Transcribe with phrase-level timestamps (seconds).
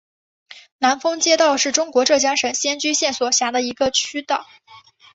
[0.79, 4.47] 南峰街道是中国浙江省仙居县所辖的一个街道。